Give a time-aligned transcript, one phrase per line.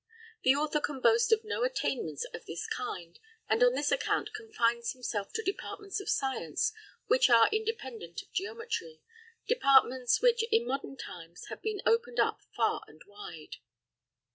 [0.43, 0.51] 723.
[0.51, 4.93] The author can boast of no attainments of this kind, and on this account confines
[4.93, 6.73] himself to departments of science
[7.05, 8.99] which are independent of geometry;
[9.47, 13.57] departments which in modern times have been opened up far and wide.